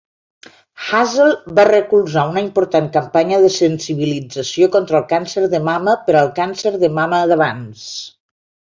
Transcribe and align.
Hazell 0.85 1.35
va 1.59 1.65
recolzar 1.69 2.23
una 2.31 2.43
important 2.45 2.89
campanya 2.97 3.43
de 3.45 3.53
sensibilització 3.59 4.73
contra 4.79 5.01
el 5.03 5.07
càncer 5.15 5.47
de 5.55 5.63
mama 5.71 5.97
per 6.09 6.19
al 6.25 6.35
càncer 6.43 6.77
de 6.87 6.95
mama 7.01 7.25
d'avanç. 7.35 7.89